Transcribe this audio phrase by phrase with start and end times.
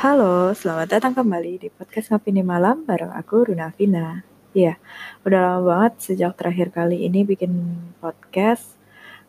[0.00, 4.24] Halo, selamat datang kembali di podcast Ngopi Nih Malam bareng aku Runa Vina.
[4.56, 4.80] Iya,
[5.28, 7.52] udah lama banget sejak terakhir kali ini bikin
[8.00, 8.80] podcast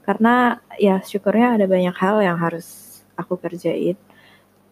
[0.07, 3.99] karena ya syukurnya ada banyak hal yang harus aku kerjain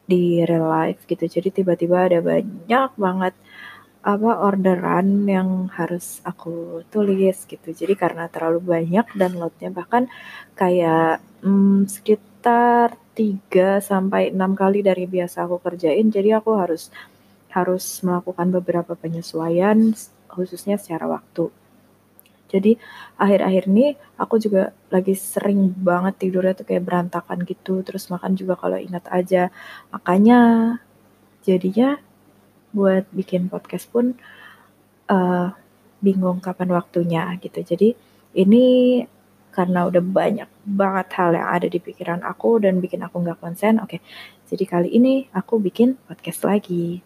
[0.08, 1.28] di real life gitu.
[1.28, 3.36] Jadi tiba-tiba ada banyak banget
[4.00, 7.76] apa orderan yang harus aku tulis gitu.
[7.76, 10.08] Jadi karena terlalu banyak dan loadnya bahkan
[10.56, 16.08] kayak hmm, sekitar 3 sampai 6 kali dari biasa aku kerjain.
[16.08, 16.88] Jadi aku harus
[17.50, 19.92] harus melakukan beberapa penyesuaian
[20.30, 21.50] khususnya secara waktu.
[22.50, 22.82] Jadi
[23.22, 28.58] akhir-akhir ini aku juga lagi sering banget tidurnya tuh kayak berantakan gitu, terus makan juga
[28.58, 29.54] kalau ingat aja.
[29.94, 30.40] Makanya
[31.46, 32.02] jadinya
[32.74, 34.18] buat bikin podcast pun
[35.10, 35.54] uh,
[36.02, 37.62] bingung kapan waktunya gitu.
[37.62, 37.94] Jadi
[38.34, 38.66] ini
[39.60, 43.84] karena udah banyak banget hal yang ada di pikiran aku dan bikin aku nggak konsen.
[43.84, 44.00] Oke,
[44.48, 47.04] jadi kali ini aku bikin podcast lagi.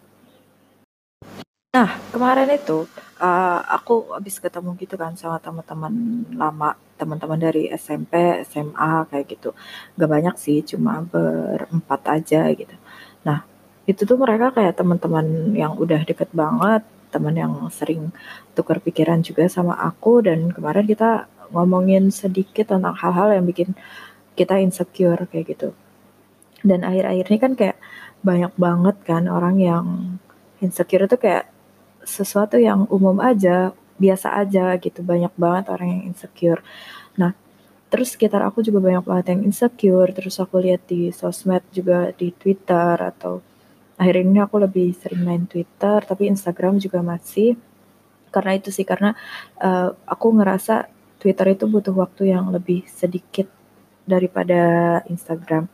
[1.74, 2.86] Nah, kemarin itu
[3.18, 5.94] uh, aku habis ketemu gitu kan sama teman-teman
[6.38, 9.58] lama, teman-teman dari SMP, SMA kayak gitu.
[9.98, 12.78] Gak banyak sih, cuma berempat aja gitu.
[13.26, 13.42] Nah,
[13.90, 18.14] itu tuh mereka kayak teman-teman yang udah deket banget, teman yang sering
[18.54, 23.76] tukar pikiran juga sama aku dan kemarin kita ngomongin sedikit tentang hal-hal yang bikin
[24.38, 25.70] kita insecure kayak gitu.
[26.64, 27.78] Dan akhir-akhir ini kan kayak
[28.24, 29.86] banyak banget kan orang yang
[30.64, 31.52] insecure itu kayak
[32.08, 35.04] sesuatu yang umum aja, biasa aja gitu.
[35.04, 36.64] Banyak banget orang yang insecure.
[37.20, 37.36] Nah,
[37.92, 40.10] terus sekitar aku juga banyak banget yang insecure.
[40.16, 43.44] Terus aku lihat di sosmed juga di Twitter atau
[44.00, 47.60] akhir ini aku lebih sering main Twitter, tapi Instagram juga masih.
[48.34, 49.14] Karena itu sih, karena
[49.62, 50.90] uh, aku ngerasa
[51.24, 53.48] Twitter itu butuh waktu yang lebih sedikit
[54.04, 55.72] daripada Instagram.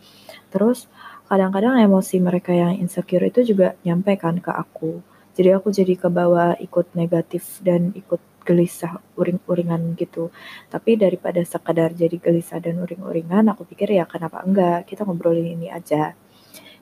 [0.53, 0.85] Terus
[1.25, 5.01] kadang-kadang emosi mereka yang insecure itu juga nyampe kan ke aku.
[5.33, 10.29] Jadi aku jadi ke bawah ikut negatif dan ikut gelisah uring-uringan gitu.
[10.69, 15.69] Tapi daripada sekadar jadi gelisah dan uring-uringan, aku pikir ya kenapa enggak, kita ngobrolin ini
[15.69, 16.13] aja.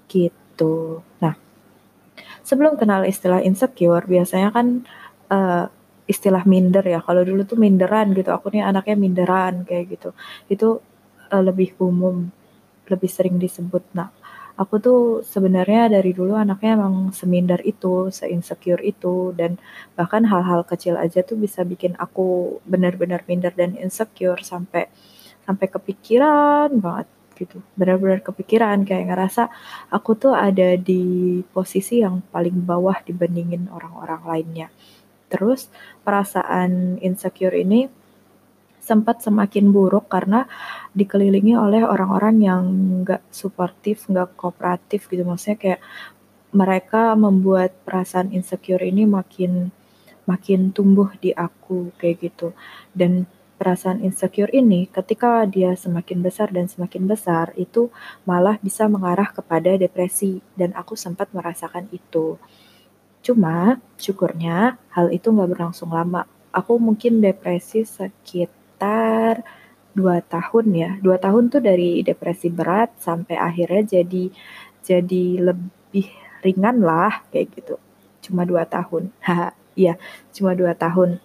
[0.07, 1.03] Gitu.
[1.23, 1.35] Nah,
[2.43, 4.87] sebelum kenal istilah insecure, biasanya kan
[5.27, 5.67] uh,
[6.07, 6.99] istilah minder ya.
[7.03, 8.31] Kalau dulu tuh minderan gitu.
[8.31, 10.09] Aku nih anaknya minderan kayak gitu.
[10.47, 10.79] Itu
[11.31, 12.31] uh, lebih umum,
[12.87, 13.83] lebih sering disebut.
[13.93, 14.09] Nah,
[14.57, 19.61] aku tuh sebenarnya dari dulu anaknya emang seminder itu, seinsecure itu dan
[19.93, 24.89] bahkan hal-hal kecil aja tuh bisa bikin aku benar-benar minder dan insecure sampai
[25.45, 27.07] sampai kepikiran banget
[27.37, 27.61] gitu.
[27.77, 29.47] Benar-benar kepikiran kayak ngerasa
[29.93, 34.67] aku tuh ada di posisi yang paling bawah dibandingin orang-orang lainnya.
[35.27, 35.67] Terus
[36.03, 37.87] perasaan insecure ini
[38.87, 40.47] sempat semakin buruk karena
[40.95, 42.63] dikelilingi oleh orang-orang yang
[43.03, 45.27] nggak suportif, nggak kooperatif gitu.
[45.27, 45.81] Maksudnya kayak
[46.55, 49.75] mereka membuat perasaan insecure ini makin
[50.23, 52.55] makin tumbuh di aku kayak gitu.
[52.95, 53.27] Dan
[53.57, 57.89] perasaan insecure ini ketika dia semakin besar dan semakin besar itu
[58.23, 62.39] malah bisa mengarah kepada depresi dan aku sempat merasakan itu.
[63.27, 66.23] Cuma syukurnya hal itu nggak berlangsung lama.
[66.55, 69.43] Aku mungkin depresi sekitar
[69.91, 70.91] dua tahun ya.
[71.03, 74.31] Dua tahun tuh dari depresi berat sampai akhirnya jadi
[74.79, 76.07] jadi lebih
[76.39, 77.75] ringan lah kayak gitu.
[78.23, 79.11] Cuma dua tahun.
[79.77, 79.93] Iya,
[80.33, 81.21] cuma dua tahun.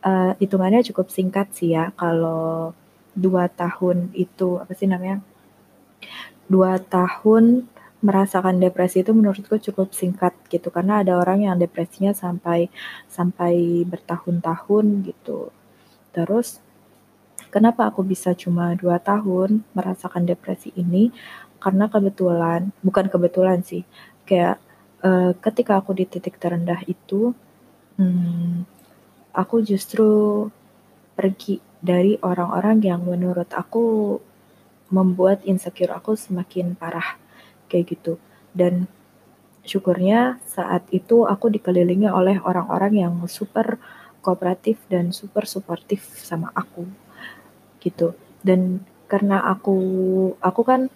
[0.00, 1.92] Uh, hitungannya cukup singkat sih ya.
[1.92, 2.72] Kalau
[3.12, 5.20] dua tahun itu apa sih namanya?
[6.48, 7.68] Dua tahun
[8.04, 12.68] merasakan depresi itu menurutku cukup singkat gitu karena ada orang yang depresinya sampai
[13.08, 15.48] sampai bertahun-tahun gitu.
[16.12, 16.60] Terus
[17.48, 21.08] kenapa aku bisa cuma dua tahun merasakan depresi ini?
[21.56, 23.82] Karena kebetulan, bukan kebetulan sih,
[24.28, 24.60] kayak
[25.00, 27.32] uh, ketika aku di titik terendah itu,
[27.96, 28.68] hmm,
[29.32, 30.46] aku justru
[31.16, 34.20] pergi dari orang-orang yang menurut aku
[34.92, 37.25] membuat insecure aku semakin parah
[37.70, 38.18] kayak gitu.
[38.56, 38.88] Dan
[39.66, 43.78] syukurnya saat itu aku dikelilingi oleh orang-orang yang super
[44.22, 46.86] kooperatif dan super suportif sama aku
[47.82, 48.14] gitu.
[48.42, 49.78] Dan karena aku
[50.42, 50.90] aku kan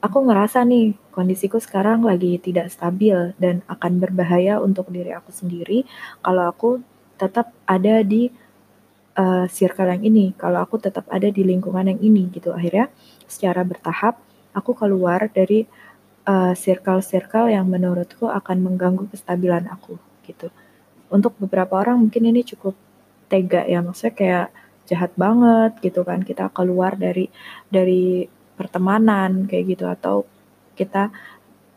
[0.00, 5.84] aku ngerasa nih kondisiku sekarang lagi tidak stabil dan akan berbahaya untuk diri aku sendiri
[6.24, 6.80] kalau aku
[7.20, 8.32] tetap ada di
[9.14, 12.50] uh, circle yang ini, kalau aku tetap ada di lingkungan yang ini gitu.
[12.50, 12.88] Akhirnya
[13.28, 14.20] secara bertahap
[14.52, 15.64] aku keluar dari
[16.26, 20.48] uh, circle-circle yang menurutku akan mengganggu kestabilan aku gitu.
[21.12, 22.74] Untuk beberapa orang mungkin ini cukup
[23.28, 24.48] tega ya, maksudnya kayak
[24.88, 27.30] jahat banget gitu kan kita keluar dari
[27.70, 28.26] dari
[28.58, 30.26] pertemanan kayak gitu atau
[30.74, 31.14] kita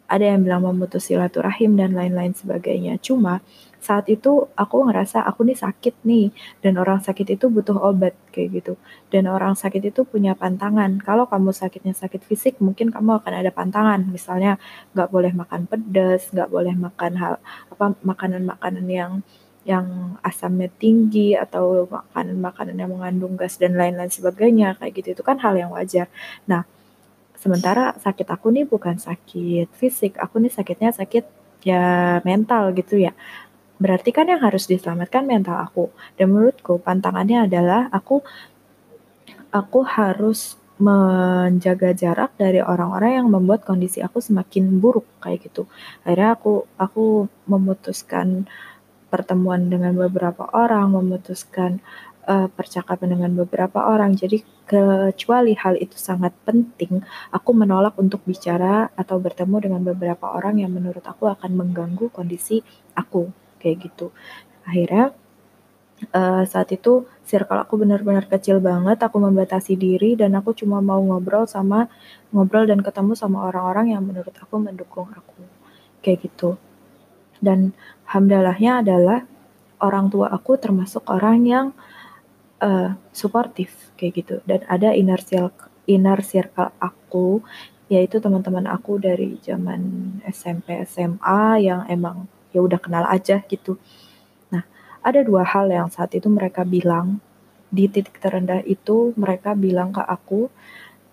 [0.05, 3.01] ada yang bilang memutus silaturahim dan lain-lain sebagainya.
[3.01, 3.41] Cuma
[3.85, 6.33] saat itu aku ngerasa aku nih sakit nih
[6.65, 8.73] dan orang sakit itu butuh obat kayak gitu.
[9.13, 10.97] Dan orang sakit itu punya pantangan.
[11.05, 14.01] Kalau kamu sakitnya sakit fisik, mungkin kamu akan ada pantangan.
[14.09, 14.57] Misalnya
[14.97, 17.33] nggak boleh makan pedas, nggak boleh makan hal
[17.69, 19.13] apa makanan-makanan yang
[19.65, 25.37] yang asamnya tinggi atau makanan-makanan yang mengandung gas dan lain-lain sebagainya kayak gitu itu kan
[25.41, 26.05] hal yang wajar.
[26.45, 26.69] Nah,
[27.45, 31.29] Sementara sakit aku nih bukan sakit fisik, aku nih sakitnya sakit
[31.61, 33.13] ya mental gitu ya.
[33.75, 35.91] Berarti kan yang harus diselamatkan mental aku.
[36.15, 38.23] Dan menurutku pantangannya adalah aku
[39.51, 45.71] aku harus menjaga jarak dari orang-orang yang membuat kondisi aku semakin buruk kayak gitu.
[46.03, 48.43] Akhirnya aku aku memutuskan
[49.07, 51.79] pertemuan dengan beberapa orang, memutuskan
[52.27, 54.19] uh, percakapan dengan beberapa orang.
[54.19, 56.99] Jadi kecuali hal itu sangat penting,
[57.31, 62.59] aku menolak untuk bicara atau bertemu dengan beberapa orang yang menurut aku akan mengganggu kondisi
[62.99, 64.11] aku kayak gitu.
[64.65, 65.13] Akhirnya
[66.11, 71.01] uh, saat itu circle aku benar-benar kecil banget, aku membatasi diri dan aku cuma mau
[71.01, 71.89] ngobrol sama
[72.33, 75.41] ngobrol dan ketemu sama orang-orang yang menurut aku mendukung aku
[76.05, 76.57] kayak gitu.
[77.39, 77.75] Dan
[78.07, 79.19] alhamdulillahnya adalah
[79.83, 81.67] orang tua aku termasuk orang yang
[82.63, 87.43] uh, suportif kayak gitu dan ada inner circle inner circle aku
[87.85, 92.25] yaitu teman-teman aku dari zaman SMP SMA yang emang
[92.55, 93.75] ya udah kenal aja gitu.
[94.47, 94.63] Nah,
[95.03, 97.19] ada dua hal yang saat itu mereka bilang
[97.67, 100.47] di titik terendah itu mereka bilang ke aku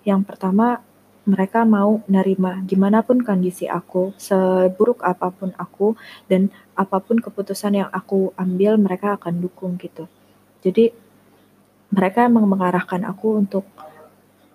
[0.07, 0.79] yang pertama
[1.27, 5.99] mereka mau nerima gimana pun kondisi aku, seburuk apa pun aku
[6.31, 10.07] dan apa pun keputusan yang aku ambil mereka akan dukung gitu.
[10.63, 10.95] Jadi
[11.91, 13.67] mereka emang mengarahkan aku untuk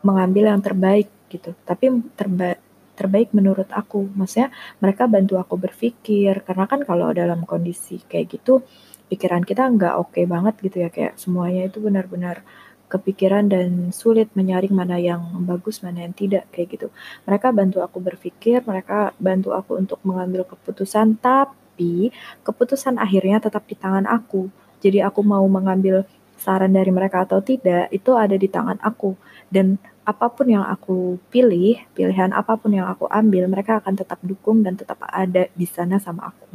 [0.01, 2.59] mengambil yang terbaik gitu tapi terbaik
[2.97, 4.09] terbaik menurut aku.
[4.17, 4.49] Maksudnya
[4.81, 6.41] mereka bantu aku berpikir.
[6.41, 8.65] Karena kan kalau dalam kondisi kayak gitu
[9.07, 10.89] pikiran kita nggak oke okay banget gitu ya.
[10.89, 12.41] Kayak semuanya itu benar-benar
[12.87, 16.87] kepikiran dan sulit menyaring mana yang bagus mana yang tidak kayak gitu.
[17.27, 22.09] Mereka bantu aku berpikir mereka bantu aku untuk mengambil keputusan tapi
[22.47, 24.47] keputusan akhirnya tetap di tangan aku.
[24.79, 26.07] Jadi aku mau mengambil
[26.39, 29.17] saran dari mereka atau tidak itu ada di tangan aku.
[29.51, 29.75] Dan
[30.07, 34.63] apa pun yang aku pilih, pilihan apa pun yang aku ambil, mereka akan tetap dukung
[34.63, 36.47] dan tetap ada di sana sama aku.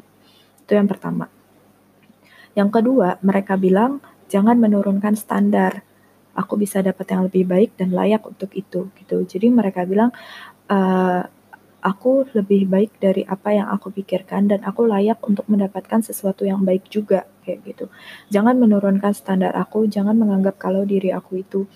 [0.65, 1.29] Itu yang pertama.
[2.57, 4.01] Yang kedua, mereka bilang
[4.33, 5.85] jangan menurunkan standar.
[6.33, 9.17] Aku bisa dapat yang lebih baik dan layak untuk itu gitu.
[9.29, 10.17] Jadi mereka bilang
[10.73, 11.29] uh,
[11.85, 16.65] aku lebih baik dari apa yang aku pikirkan dan aku layak untuk mendapatkan sesuatu yang
[16.65, 17.85] baik juga kayak gitu.
[18.33, 21.69] Jangan menurunkan standar aku, jangan menganggap kalau diri aku itu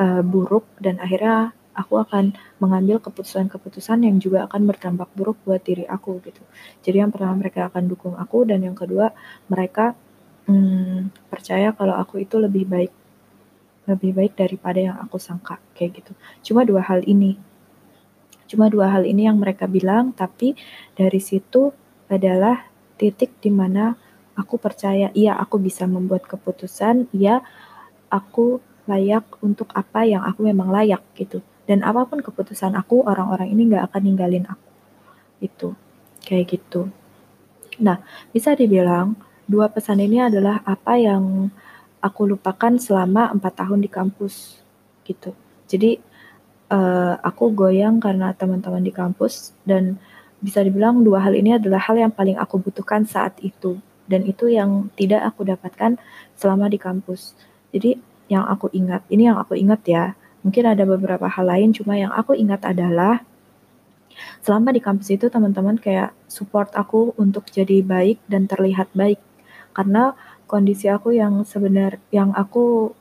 [0.00, 5.84] uh, buruk dan akhirnya aku akan mengambil keputusan-keputusan yang juga akan berdampak buruk buat diri
[5.84, 6.40] aku gitu.
[6.80, 9.12] Jadi yang pertama mereka akan dukung aku dan yang kedua
[9.52, 9.92] mereka
[10.48, 12.92] hmm, percaya kalau aku itu lebih baik
[13.86, 16.12] lebih baik daripada yang aku sangka kayak gitu.
[16.42, 17.36] Cuma dua hal ini
[18.46, 20.54] Cuma dua hal ini yang mereka bilang, tapi
[20.94, 21.74] dari situ
[22.06, 23.98] adalah titik di mana
[24.38, 27.42] aku percaya, iya aku bisa membuat keputusan, iya
[28.06, 31.42] aku layak untuk apa yang aku memang layak gitu.
[31.66, 34.70] Dan apa pun keputusan aku, orang-orang ini nggak akan ninggalin aku.
[35.42, 35.68] Itu,
[36.22, 36.88] kayak gitu.
[37.82, 38.00] Nah,
[38.30, 41.50] bisa dibilang dua pesan ini adalah apa yang
[42.02, 44.62] aku lupakan selama empat tahun di kampus
[45.02, 45.34] gitu.
[45.66, 45.98] Jadi
[46.70, 49.98] uh, aku goyang karena teman-teman di kampus dan
[50.38, 54.46] bisa dibilang dua hal ini adalah hal yang paling aku butuhkan saat itu dan itu
[54.46, 55.98] yang tidak aku dapatkan
[56.38, 57.34] selama di kampus.
[57.74, 60.04] Jadi yang aku ingat, ini yang aku ingat ya.
[60.42, 63.22] Mungkin ada beberapa hal lain cuma yang aku ingat adalah
[64.40, 69.18] selama di kampus itu teman-teman kayak support aku untuk jadi baik dan terlihat baik.
[69.74, 70.14] Karena
[70.46, 72.94] kondisi aku yang sebenar yang aku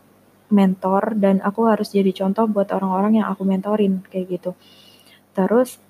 [0.50, 4.52] mentor dan aku harus jadi contoh buat orang-orang yang aku mentorin kayak gitu.
[5.34, 5.82] Terus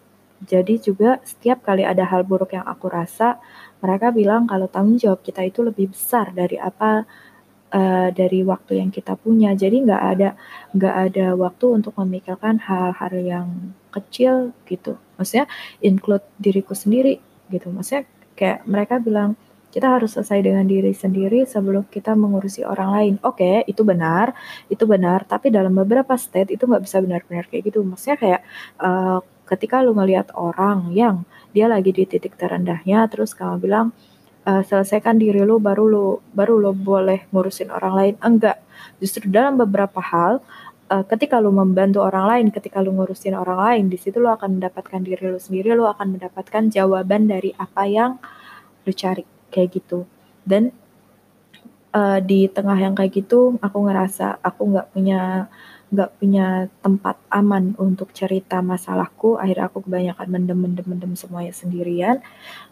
[0.44, 3.40] jadi juga setiap kali ada hal buruk yang aku rasa,
[3.80, 7.08] mereka bilang kalau tanggung jawab kita itu lebih besar dari apa
[7.76, 9.52] uh, dari waktu yang kita punya.
[9.52, 10.30] Jadi nggak ada
[10.72, 13.48] nggak ada waktu untuk memikirkan hal-hal yang
[13.92, 14.96] kecil gitu.
[15.20, 15.52] Maksudnya
[15.84, 17.20] include diriku sendiri
[17.52, 17.68] gitu.
[17.70, 18.08] Maksudnya
[18.40, 19.36] kayak mereka bilang
[19.76, 23.14] kita harus selesai dengan diri sendiri sebelum kita mengurusi orang lain.
[23.28, 24.32] Oke, okay, itu benar,
[24.72, 25.28] itu benar.
[25.28, 27.84] Tapi dalam beberapa state itu nggak bisa benar-benar kayak gitu.
[27.84, 28.42] Maksudnya kayak
[28.80, 33.92] uh, ketika lu ngelihat orang yang dia lagi di titik terendahnya, terus kamu bilang
[34.46, 38.14] uh, selesaikan diri lu baru lu baru lu boleh ngurusin orang lain.
[38.22, 38.62] Enggak,
[39.02, 40.40] justru dalam beberapa hal
[40.90, 44.62] uh, ketika lu membantu orang lain, ketika lu ngurusin orang lain, di situ lu akan
[44.62, 48.22] mendapatkan diri lu sendiri, lu akan mendapatkan jawaban dari apa yang
[48.86, 50.06] lu cari kayak gitu.
[50.46, 50.70] Dan
[51.94, 55.50] uh, di tengah yang kayak gitu, aku ngerasa aku nggak punya
[55.94, 59.38] nggak punya tempat aman untuk cerita masalahku.
[59.38, 62.20] Akhirnya aku kebanyakan mendem-mendem-mendem semuanya sendirian.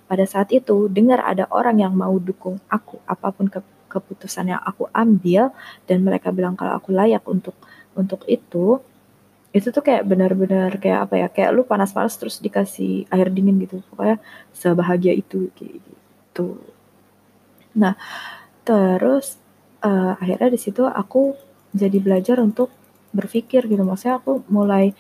[0.10, 4.62] Pada saat itu, dengar ada orang yang mau dukung aku, apa pun ke keputusan yang
[4.66, 5.54] aku ambil,
[5.86, 7.54] dan mereka bilang kalau aku layak untuk
[7.94, 8.82] untuk itu
[9.54, 13.86] itu tuh kayak benar-benar kayak apa ya kayak lu panas-panas terus dikasih air dingin gitu
[13.94, 14.18] pokoknya
[14.50, 16.58] sebahagia itu gitu
[17.78, 17.94] nah
[18.66, 19.38] terus
[19.86, 21.38] uh, akhirnya di situ aku
[21.70, 22.74] jadi belajar untuk
[23.14, 24.98] berpikir gitu maksudnya aku mulai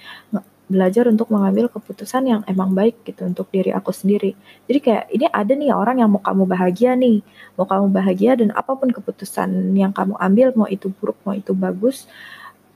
[0.74, 4.34] belajar untuk mengambil keputusan yang emang baik gitu untuk diri aku sendiri.
[4.65, 7.20] Jadi kayak ini ada nih orang yang mau kamu bahagia nih,
[7.60, 11.51] mau kamu bahagia dan apa pun keputusan yang kamu ambil mau itu buruk mau itu
[11.51, 12.08] bagus,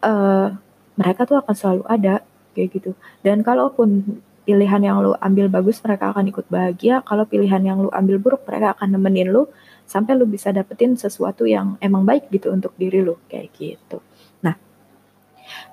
[0.04, 0.52] uh,
[1.00, 2.22] mereka tuh akan selalu ada
[2.54, 2.92] kayak gitu.
[3.24, 7.04] Dan kalaupun pilihan yang lu ambil bagus, mereka akan ikut bahagia.
[7.08, 9.48] Kalau pilihan yang lu ambil buruk, mereka akan nemenin lu
[9.88, 14.04] sampai lu bisa dapetin sesuatu yang emang baik gitu untuk diri lu kayak gitu.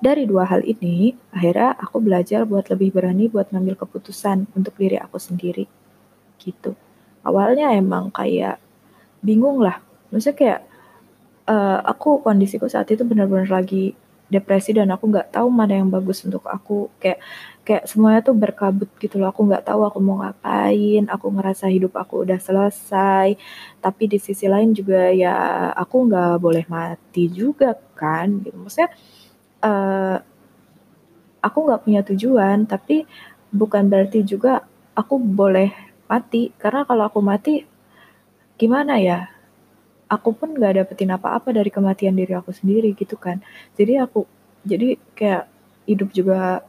[0.03, 4.99] Dari dua hal ini, akhirnya aku belajar buat lebih berani buat ngambil keputusan untuk diri
[4.99, 5.65] aku sendiri.
[6.39, 6.75] Gitu.
[7.25, 8.59] Awalnya emang kayak
[9.23, 9.81] bingung lah.
[10.13, 10.61] Maksudnya kayak
[11.49, 16.21] uh, aku kondisiku saat itu benar-benar lagi depresi dan aku nggak tahu mana yang bagus
[16.25, 16.89] untuk aku.
[17.01, 17.21] Kayak
[17.65, 19.29] kayak semuanya tuh berkabut gitu loh.
[19.33, 23.37] Aku nggak tahu aku mau ngapain aku ngerasa hidup aku udah selesai.
[23.81, 28.57] Tapi di sisi lain juga ya aku nggak boleh mati juga kan gitu.
[28.57, 28.91] Maksudnya
[29.65, 30.17] uh,
[31.41, 33.09] aku nggak punya tujuan tapi
[33.49, 34.61] bukan berarti juga
[34.93, 35.73] aku boleh
[36.09, 36.53] mati.
[36.55, 37.65] Karena kalau aku mati
[38.57, 39.29] gimana ya?
[40.05, 43.41] Aku pun gak dapetin apa-apa dari kematian diri aku sendiri gitu kan.
[43.73, 44.29] Jadi aku
[44.61, 45.49] jadi kayak
[45.89, 46.61] hidup juga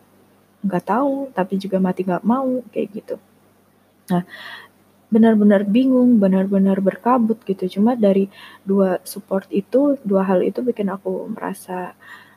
[0.64, 3.16] nggak tahu tapi juga mati nggak mau kayak gitu.
[4.08, 4.24] Nah
[5.06, 7.78] benar-benar bingung benar-benar berkabut gitu.
[7.78, 8.32] Cuma dari
[8.64, 11.92] dua support itu dua hal itu bikin aku merasa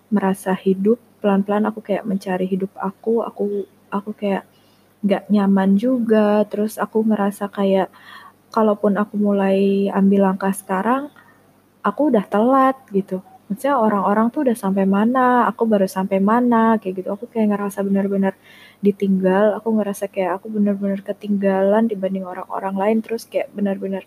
[0.09, 4.43] merasa hidup pelan-pelan aku kayak mencari hidup aku aku aku kayak
[5.05, 7.87] nggak nyaman juga terus aku ngerasa kayak
[8.49, 11.13] kalaupun aku mulai ambil langkah sekarang,
[11.85, 13.21] aku udah telat gitu.
[13.49, 17.09] Maksudnya orang-orang tuh udah sampai mana, aku baru sampai mana, kayak gitu.
[17.13, 18.33] Aku kayak ngerasa benar-benar
[18.85, 24.05] ditinggal, aku ngerasa kayak aku benar-benar ketinggalan dibanding orang-orang lain, terus kayak benar-benar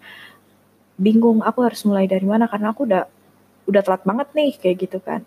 [1.01, 3.03] bingung aku harus mulai dari mana karena aku udah
[3.67, 5.27] udah telat banget nih kayak gitu kan.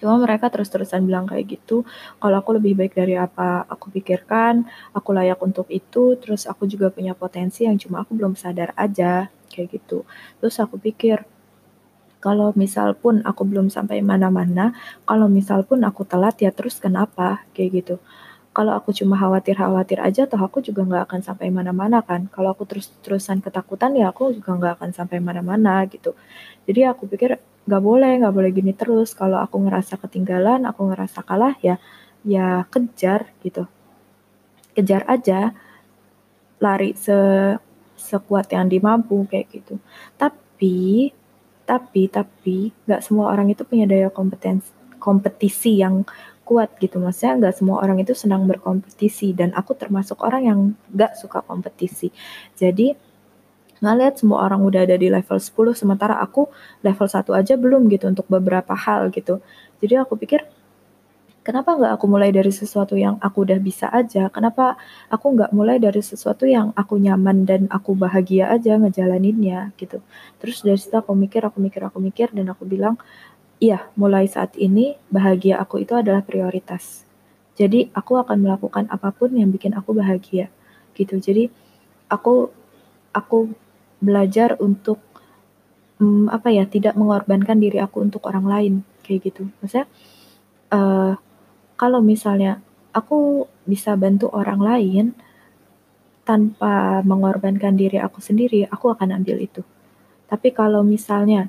[0.00, 1.82] Cuma mereka terus-terusan bilang kayak gitu,
[2.20, 6.92] kalau aku lebih baik dari apa aku pikirkan, aku layak untuk itu, terus aku juga
[6.92, 10.04] punya potensi yang cuma aku belum sadar aja, kayak gitu.
[10.40, 11.24] Terus aku pikir,
[12.20, 14.74] kalau misal pun aku belum sampai mana-mana,
[15.08, 17.96] kalau misal pun aku telat ya terus kenapa, kayak gitu.
[18.56, 22.26] Kalau aku cuma khawatir-khawatir aja toh aku juga nggak akan sampai mana-mana kan.
[22.32, 26.16] Kalau aku terus-terusan ketakutan ya aku juga nggak akan sampai mana-mana gitu.
[26.66, 29.12] Jadi aku pikir nggak boleh nggak boleh gini terus.
[29.12, 31.76] Kalau aku ngerasa ketinggalan aku ngerasa kalah ya
[32.22, 33.66] ya kejar gitu.
[34.74, 35.52] Kejar aja
[36.62, 37.18] lari se
[37.96, 39.82] sekuat yang dimampu kayak gitu.
[40.14, 41.10] Tapi
[41.66, 44.70] tapi tapi nggak semua orang itu punya daya kompetensi
[45.02, 46.06] kompetisi yang
[46.46, 47.02] kuat gitu.
[47.02, 49.34] Maksudnya nggak semua orang itu senang berkompetisi.
[49.34, 50.60] Dan aku termasuk orang yang
[50.94, 52.14] nggak suka kompetisi.
[52.54, 52.94] Jadi
[53.80, 56.48] ngeliat semua orang udah ada di level 10 sementara aku
[56.80, 59.40] level 1 aja belum gitu untuk beberapa hal gitu
[59.82, 60.44] jadi aku pikir
[61.46, 64.74] kenapa nggak aku mulai dari sesuatu yang aku udah bisa aja kenapa
[65.12, 70.02] aku nggak mulai dari sesuatu yang aku nyaman dan aku bahagia aja ngejalaninnya gitu
[70.42, 72.98] terus dari situ aku mikir aku mikir aku mikir dan aku bilang
[73.56, 77.08] Iya, mulai saat ini bahagia aku itu adalah prioritas.
[77.56, 80.52] Jadi aku akan melakukan apa pun yang bikin aku bahagia,
[80.92, 81.16] gitu.
[81.16, 81.48] Jadi
[82.12, 82.52] aku
[83.16, 83.48] aku
[84.02, 85.00] belajar untuk
[86.00, 88.74] um, apa ya, tidak mengorbankan diri aku untuk orang lain,
[89.04, 89.48] kayak gitu.
[89.60, 89.86] Maksudnya
[90.72, 91.14] uh,
[91.76, 92.60] kalau misalnya
[92.96, 95.06] aku bisa bantu orang lain
[96.26, 99.62] tanpa mengorbankan diri aku sendiri, aku akan ambil itu.
[100.26, 101.46] Tapi kalau misalnya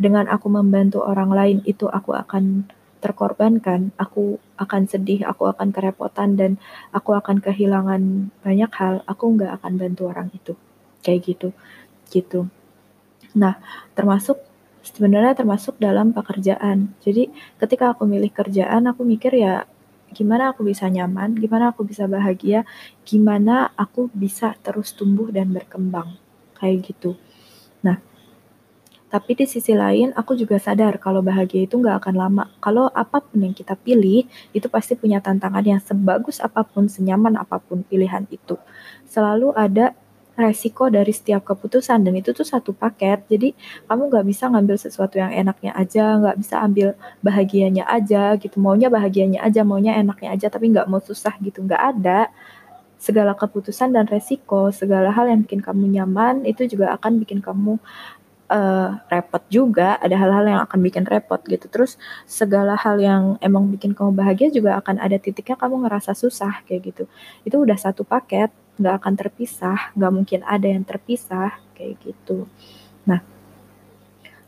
[0.00, 2.64] dengan aku membantu orang lain itu aku akan
[3.02, 6.56] terkorbankan, aku akan sedih, aku akan kerepotan dan
[6.94, 10.54] aku akan kehilangan banyak hal, aku nggak akan bantu orang itu.
[11.04, 11.48] Kayak gitu.
[12.12, 12.40] Gitu.
[13.36, 13.58] Nah,
[13.96, 14.38] termasuk
[14.82, 16.92] sebenarnya termasuk dalam pekerjaan.
[17.04, 17.30] Jadi
[17.60, 19.64] ketika aku milih kerjaan, aku mikir ya
[20.12, 22.68] gimana aku bisa nyaman, gimana aku bisa bahagia,
[23.08, 26.18] gimana aku bisa terus tumbuh dan berkembang.
[26.58, 27.16] Kayak gitu.
[27.86, 27.98] Nah,
[29.12, 32.44] Tapi di sisi lain, aku juga sadar kalau bahagia itu nggak akan lama.
[32.64, 34.24] Kalau apa pun yang kita pilih,
[34.56, 38.56] itu pasti punya tantangan yang sebagus apa pun, senyaman apa pun pilihan itu.
[39.04, 39.92] Selalu ada
[40.32, 43.24] resiko dari setiap keputusan dan itu tuh satu paket.
[43.28, 43.52] Jadi
[43.88, 46.88] kamu nggak bisa ngambil sesuatu yang enaknya aja nggak bisa ambil
[47.20, 48.56] bahagianya aja gitu.
[48.58, 51.64] Maunya bahagianya aja maunya enaknya aja tapi nggak mau susah gitu.
[51.64, 52.20] Nggak ada.
[53.02, 57.82] Segala keputusan dan resiko segala hal yang bikin kamu nyaman itu juga akan bikin kamu
[58.52, 61.66] uh, repot juga, ada hal-hal yang akan bikin repot gitu.
[61.72, 61.96] Terus
[62.28, 66.92] segala hal yang emang bikin kamu bahagia juga akan ada titiknya kamu ngerasa susah kayak
[66.92, 67.04] gitu.
[67.48, 72.48] Itu udah satu paket, nggak akan terpisah, nggak mungkin ada yang terpisah kayak gitu.
[73.08, 73.20] Nah,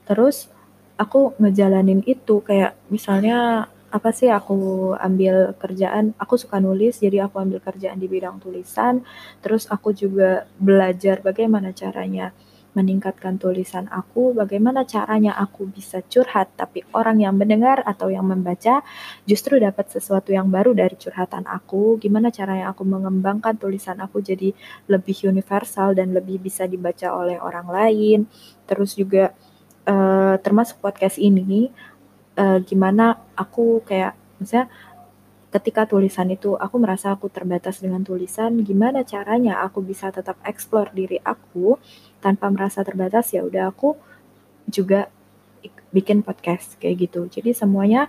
[0.08, 0.48] terus
[0.94, 7.38] aku ngejalanin itu kayak misalnya apa sih aku ambil kerjaan aku suka nulis jadi aku
[7.38, 9.06] ambil kerjaan di bidang tulisan
[9.38, 12.34] terus aku juga belajar bagaimana caranya
[12.74, 18.82] meningkatkan tulisan aku, bagaimana caranya aku bisa curhat, tapi orang yang mendengar atau yang membaca
[19.24, 24.50] justru dapat sesuatu yang baru dari curhatan aku, gimana caranya aku mengembangkan tulisan aku jadi
[24.90, 28.18] lebih universal dan lebih bisa dibaca oleh orang lain,
[28.66, 29.30] terus juga
[29.86, 31.70] uh, termasuk podcast ini,
[32.34, 34.66] uh, gimana aku kayak misalnya
[35.54, 40.90] ketika tulisan itu aku merasa aku terbatas dengan tulisan, gimana caranya aku bisa tetap explore
[40.90, 41.78] diri aku
[42.24, 43.92] tanpa merasa terbatas ya udah aku
[44.64, 45.12] juga
[45.92, 47.28] bikin podcast kayak gitu.
[47.28, 48.08] Jadi semuanya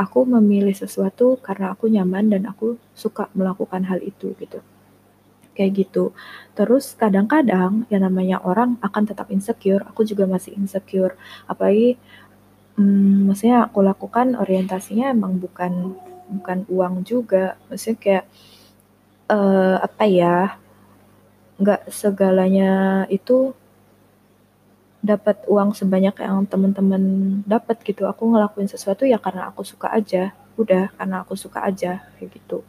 [0.00, 4.64] aku memilih sesuatu karena aku nyaman dan aku suka melakukan hal itu gitu.
[5.52, 6.16] Kayak gitu.
[6.56, 11.18] Terus kadang-kadang yang namanya orang akan tetap insecure, aku juga masih insecure.
[11.44, 12.00] Apalagi
[12.78, 18.24] hmm, maksudnya aku lakukan orientasinya emang bukan bukan uang juga maksudnya kayak
[19.32, 20.36] uh, apa ya
[21.58, 23.52] nggak segalanya itu
[24.98, 27.02] dapat uang sebanyak yang teman-teman
[27.46, 28.06] dapat gitu.
[28.06, 30.34] Aku ngelakuin sesuatu ya karena aku suka aja.
[30.58, 32.66] Udah karena aku suka aja kayak gitu.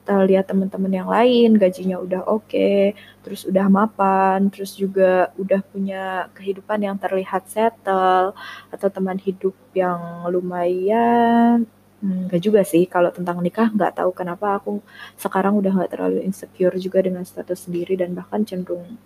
[0.00, 5.60] Kita lihat teman-teman yang lain gajinya udah oke okay, terus udah mapan terus juga udah
[5.60, 8.32] punya kehidupan yang terlihat settle
[8.72, 11.68] atau teman hidup yang lumayan
[12.00, 12.88] Hmm, juga sih.
[12.88, 14.80] Kalau tentang nikah nggak tahu kenapa aku
[15.20, 18.96] sekarang udah nggak terlalu insecure juga dengan status sendiri dan bahkan cenderung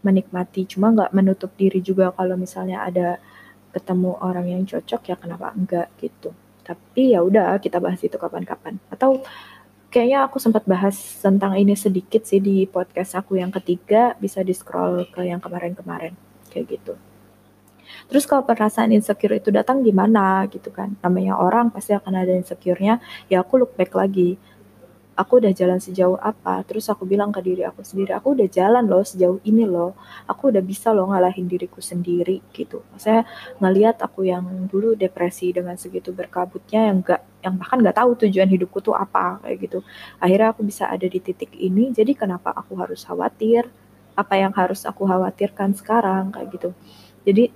[0.00, 0.64] menikmati.
[0.64, 3.20] Cuma nggak menutup diri juga kalau misalnya ada
[3.76, 6.32] ketemu orang yang cocok ya kenapa enggak gitu.
[6.64, 8.80] Tapi ya udah kita bahas itu kapan-kapan.
[8.88, 9.20] Atau
[9.92, 14.56] kayaknya aku sempat bahas tentang ini sedikit sih di podcast aku yang ketiga bisa di
[14.56, 16.16] scroll ke yang kemarin-kemarin.
[16.48, 17.09] Kayak gitu
[18.10, 20.94] Terus kalau perasaan insecure itu datang gimana gitu kan?
[21.04, 22.98] Namanya orang pasti akan ada insecure-nya.
[23.30, 24.40] Ya aku look back lagi.
[25.20, 26.64] Aku udah jalan sejauh apa?
[26.64, 29.92] Terus aku bilang ke diri aku sendiri, aku udah jalan loh sejauh ini loh.
[30.24, 32.80] Aku udah bisa loh ngalahin diriku sendiri gitu.
[32.96, 33.28] Saya
[33.60, 38.48] ngeliat aku yang dulu depresi dengan segitu berkabutnya yang gak yang bahkan nggak tahu tujuan
[38.48, 39.78] hidupku tuh apa kayak gitu.
[40.16, 41.92] Akhirnya aku bisa ada di titik ini.
[41.92, 43.68] Jadi kenapa aku harus khawatir?
[44.16, 46.70] Apa yang harus aku khawatirkan sekarang kayak gitu.
[47.28, 47.52] Jadi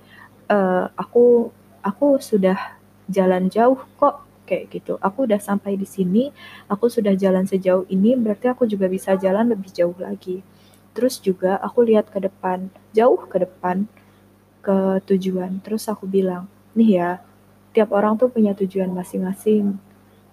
[0.49, 1.49] uh, aku
[1.85, 2.77] aku sudah
[3.09, 4.97] jalan jauh kok kayak gitu.
[5.01, 6.29] Aku udah sampai di sini,
[6.69, 10.45] aku sudah jalan sejauh ini, berarti aku juga bisa jalan lebih jauh lagi.
[10.95, 13.89] Terus juga aku lihat ke depan, jauh ke depan
[14.61, 15.59] ke tujuan.
[15.65, 17.09] Terus aku bilang, nih ya,
[17.75, 19.75] tiap orang tuh punya tujuan masing-masing.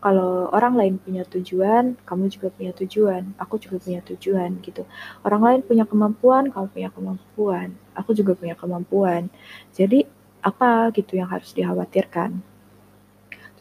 [0.02, 4.82] Kalau orang lain punya tujuan, kamu juga punya tujuan, aku juga punya tujuan gitu.
[5.22, 9.30] Orang lain punya kemampuan, kamu punya kemampuan, aku juga punya kemampuan.
[9.70, 10.02] Jadi
[10.42, 12.42] apa gitu yang harus dikhawatirkan?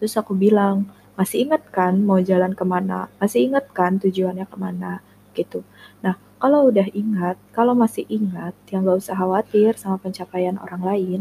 [0.02, 3.06] Terus aku bilang, masih ingat kan mau jalan ke mana?
[3.22, 5.06] Masih ingat kan tujuannya ke mana?
[5.38, 5.62] Gitu.
[6.02, 11.20] Nah, kalau udah ingat, kalau masih ingat, yang gak usah khawatir sama pencapaian orang lain,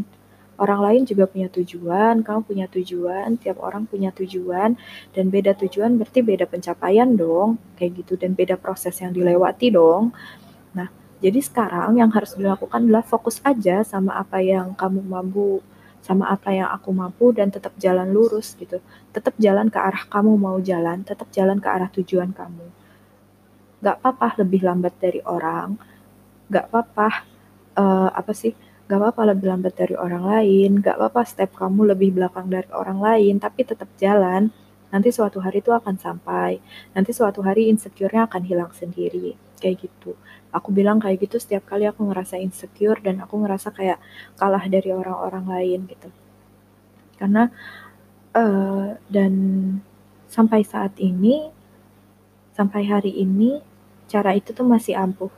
[0.60, 4.76] orang lain juga punya tujuan, kamu punya tujuan, tiap orang punya tujuan,
[5.16, 10.12] dan beda tujuan berarti beda pencapaian dong, kayak gitu, dan beda proses yang dilewati dong.
[10.76, 10.92] Nah,
[11.24, 15.64] jadi sekarang yang harus dilakukan adalah fokus aja sama apa yang kamu mampu,
[16.04, 18.84] sama apa yang aku mampu, dan tetap jalan lurus gitu.
[19.16, 22.68] Tetap jalan ke arah kamu mau jalan, tetap jalan ke arah tujuan kamu.
[23.80, 25.80] Gak apa-apa lebih lambat dari orang,
[26.52, 27.08] gak apa-apa
[27.80, 28.52] uh, apa sih
[28.90, 32.98] Gak apa-apa lebih lambat dari orang lain, gak apa-apa step kamu lebih belakang dari orang
[32.98, 34.50] lain, tapi tetap jalan.
[34.90, 36.58] Nanti suatu hari itu akan sampai.
[36.90, 39.38] Nanti suatu hari insecure-nya akan hilang sendiri.
[39.62, 40.18] Kayak gitu.
[40.50, 44.02] Aku bilang kayak gitu setiap kali aku ngerasa insecure dan aku ngerasa kayak
[44.34, 46.10] kalah dari orang-orang lain gitu.
[47.14, 47.46] Karena
[48.34, 49.32] uh, dan
[50.26, 51.46] sampai saat ini,
[52.58, 53.62] sampai hari ini,
[54.10, 55.30] cara itu tuh masih ampuh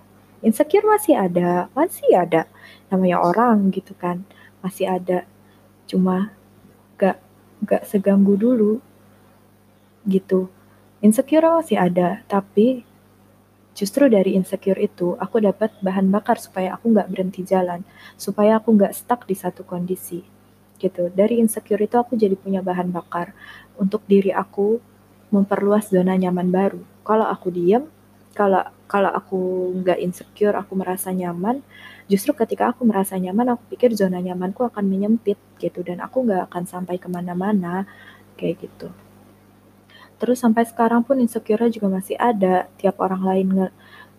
[0.42, 2.50] insecure masih ada, masih ada
[2.90, 4.26] namanya orang gitu kan.
[4.62, 5.26] masih ada.
[5.90, 6.30] Cuma
[6.94, 7.18] gak,
[7.66, 8.78] gak seganggu dulu
[10.06, 10.46] gitu.
[11.02, 12.86] Insecure masih ada, tapi
[13.74, 17.82] justru dari insecure itu aku dapat bahan bakar supaya aku nggak berhenti jalan,
[18.14, 20.22] supaya aku nggak stuck di satu kondisi
[20.78, 21.10] gitu.
[21.10, 23.34] Dari insecure itu aku jadi punya bahan bakar
[23.78, 24.78] untuk diri aku
[25.32, 26.82] memperluas zona nyaman baru.
[27.02, 27.88] Kalau aku diem,
[28.32, 29.40] kalau kalau aku
[29.80, 31.64] nggak insecure, aku merasa nyaman,
[32.08, 36.52] justru ketika aku merasa nyaman, aku pikir zona nyamanku akan menyempit gitu dan aku nggak
[36.52, 37.88] akan sampai ke mana-mana
[38.36, 38.92] kayak gitu.
[40.20, 42.70] Terus sampai sekarang pun insecure juga masih ada.
[42.78, 43.48] Tiap orang lain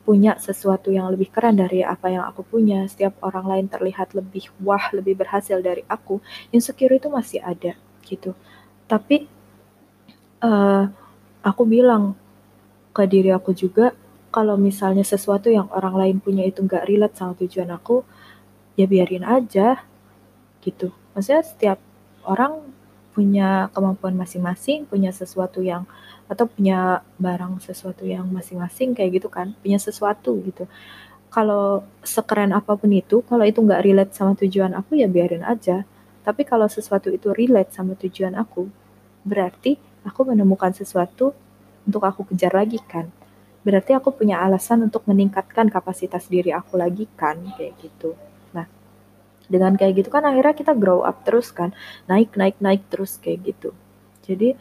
[0.04, 2.84] punya sesuatu yang lebih keren dari apa yang aku punya.
[2.92, 6.20] Setiap orang lain terlihat lebih wah, lebih berhasil dari aku.
[6.52, 8.36] Insecure itu masih ada gitu.
[8.84, 9.30] Tapi
[10.44, 10.92] uh,
[11.40, 12.20] aku bilang
[12.92, 13.96] ke diri aku juga
[14.34, 18.02] kalau misalnya sesuatu yang orang lain punya itu nggak relate sama tujuan aku,
[18.74, 19.86] ya biarin aja
[20.66, 20.90] gitu.
[21.14, 21.78] Maksudnya setiap
[22.26, 22.66] orang
[23.14, 25.86] punya kemampuan masing-masing, punya sesuatu yang
[26.26, 30.66] atau punya barang sesuatu yang masing-masing kayak gitu kan, punya sesuatu gitu.
[31.30, 35.86] Kalau sekeren apa pun itu, kalau itu nggak relate sama tujuan aku ya biarin aja.
[36.26, 38.66] Tapi kalau sesuatu itu relate sama tujuan aku,
[39.22, 41.38] berarti aku menemukan sesuatu
[41.86, 43.12] untuk aku kejar lagi kan.
[43.64, 48.16] Berarti aku punya alasan untuk meningkatkan kapasitas diri aku lagi kan, kayak gitu.
[49.44, 51.76] Dengan kayak gitu kan akhirnya kita grow up terus kan.
[52.08, 53.76] Naik naik naik terus kayak gitu.
[54.24, 54.56] Jadi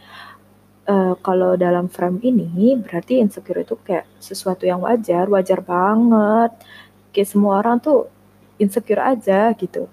[0.91, 6.53] uh, kalau dalam frame ini berarti insecure itu kayak sesuatu yang wajar wajar banget.
[7.15, 8.11] Kayak semua orang tuh
[8.59, 9.87] insecure aja gitu.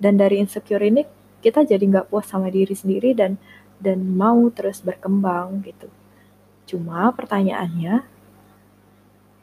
[0.00, 1.04] Dan dari insecure ini
[1.44, 3.36] kita jadi nggak puas sama diri sendiri dan
[3.76, 5.92] dan mau terus berkembang gitu
[6.64, 8.04] cuma pertanyaannya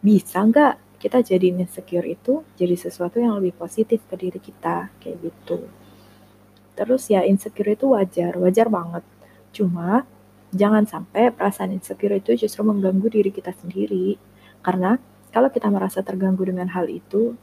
[0.02, 4.94] bisa nggak kita jadi insecure itu jadi sesuatu yang lebih positif ke diri kita?
[5.02, 5.66] Kayak gitu.
[6.78, 9.02] Terus ya insecure itu wajar wajar banget.
[9.50, 10.06] Cuma
[10.54, 14.18] jangan sampai perasaan insecure itu justru mengganggu diri kita sendiri.
[14.62, 15.02] Karena
[15.34, 17.34] kalau kita merasa terganggu dengan hal itu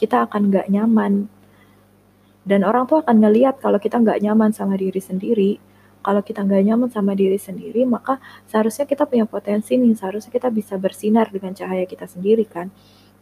[0.00, 1.28] kita akan nggak nyaman.
[2.42, 5.71] Dan orang tuh akan ngeliat kalau kita nggak nyaman sama diri sendiri
[6.02, 8.18] kalau kita nggak nyaman sama diri sendiri, maka
[8.50, 12.68] seharusnya kita punya potensi nih, seharusnya kita bisa bersinar dengan cahaya kita sendiri kan.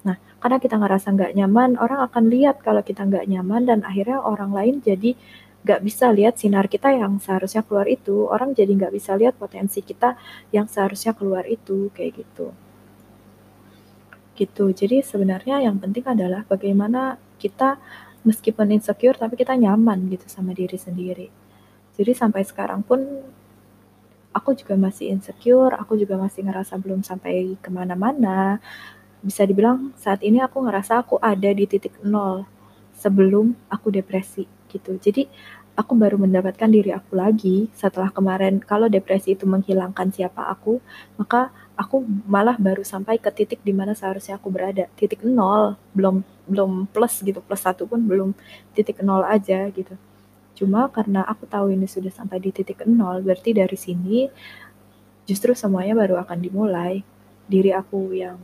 [0.00, 4.24] Nah, karena kita ngerasa nggak nyaman, orang akan lihat kalau kita nggak nyaman dan akhirnya
[4.24, 5.12] orang lain jadi
[5.60, 8.24] nggak bisa lihat sinar kita yang seharusnya keluar itu.
[8.24, 10.16] Orang jadi nggak bisa lihat potensi kita
[10.56, 12.56] yang seharusnya keluar itu, kayak gitu.
[14.40, 14.64] Gitu.
[14.72, 17.76] Jadi sebenarnya yang penting adalah bagaimana kita
[18.24, 21.39] meskipun insecure tapi kita nyaman gitu sama diri sendiri.
[22.00, 23.04] Jadi sampai sekarang pun
[24.32, 28.56] aku juga masih insecure, aku juga masih ngerasa belum sampai ke mana-mana,
[29.20, 32.48] bisa dibilang saat ini aku ngerasa aku ada di titik nol
[32.96, 34.96] sebelum aku depresi gitu.
[34.96, 35.28] Jadi
[35.76, 40.80] aku baru mendapatkan diri aku lagi setelah kemarin kalau depresi itu menghilangkan siapa aku,
[41.20, 44.88] maka aku malah baru sampai ke titik di mana seharusnya aku berada.
[44.96, 48.32] Titik nol, belum belum plus gitu, plus satu pun belum
[48.72, 49.96] titik nol aja gitu.
[50.60, 54.28] Cuma karena aku tahu ini sudah sampai di titik nol, berarti dari sini
[55.24, 57.00] justru semuanya baru akan dimulai.
[57.48, 58.36] Diri aku yang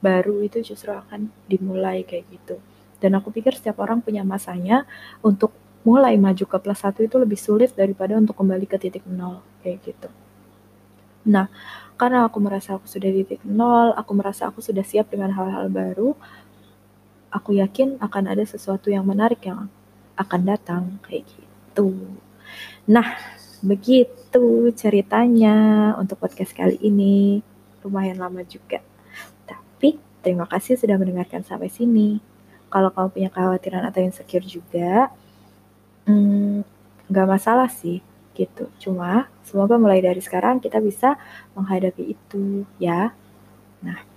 [0.00, 2.56] baru itu justru akan dimulai kayak gitu.
[2.96, 4.88] Dan aku pikir setiap orang punya masanya
[5.20, 5.52] untuk
[5.84, 9.84] mulai maju ke plus satu itu lebih sulit daripada untuk kembali ke titik nol kayak
[9.84, 10.08] gitu.
[11.28, 11.52] Nah,
[12.00, 15.68] karena aku merasa aku sudah di titik nol, aku merasa aku sudah siap dengan hal-hal
[15.68, 16.16] baru,
[17.28, 19.68] aku yakin akan ada sesuatu yang menarik yang
[20.14, 21.94] akan datang kayak gitu.
[22.86, 23.16] Nah,
[23.64, 27.40] begitu ceritanya untuk podcast kali ini.
[27.84, 28.80] Lumayan lama juga.
[29.44, 32.20] Tapi terima kasih sudah mendengarkan sampai sini.
[32.72, 35.12] Kalau kamu punya kekhawatiran atau insecure juga,
[36.08, 36.66] hmm,
[37.06, 38.02] nggak masalah sih
[38.34, 38.66] gitu.
[38.82, 41.14] Cuma semoga mulai dari sekarang kita bisa
[41.54, 43.14] menghadapi itu ya.
[43.84, 44.13] Nah,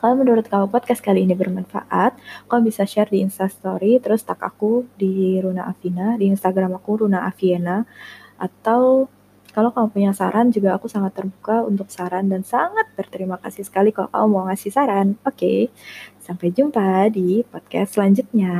[0.00, 2.16] kalau menurut kamu podcast kali ini bermanfaat,
[2.48, 7.28] kamu bisa share di Instastory, terus tag aku di Runa Afina, di Instagram aku Runa
[7.28, 7.84] Aviena,
[8.40, 9.12] atau
[9.52, 13.90] kalau kamu punya saran juga aku sangat terbuka untuk saran dan sangat berterima kasih sekali
[13.90, 15.18] kalau kamu mau ngasih saran.
[15.26, 15.68] Oke,
[16.22, 18.56] sampai jumpa di podcast selanjutnya.